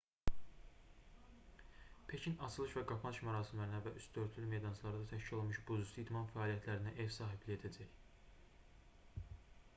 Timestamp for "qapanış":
2.93-3.19